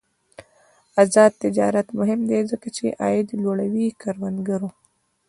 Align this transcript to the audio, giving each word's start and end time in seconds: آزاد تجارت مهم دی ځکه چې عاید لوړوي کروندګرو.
آزاد 1.01 1.31
تجارت 1.43 1.87
مهم 1.99 2.19
دی 2.29 2.39
ځکه 2.51 2.67
چې 2.75 2.85
عاید 3.01 3.27
لوړوي 3.43 3.87
کروندګرو. 4.01 4.69